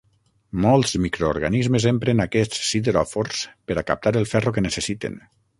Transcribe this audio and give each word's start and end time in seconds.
Molts 0.61 0.93
microorganismes 1.03 1.85
empren 1.91 2.25
aquests 2.25 2.63
sideròfors 2.71 3.45
per 3.69 3.81
a 3.83 3.87
captar 3.93 4.17
el 4.23 4.29
ferro 4.37 4.57
que 4.59 4.69
necessiten. 4.71 5.25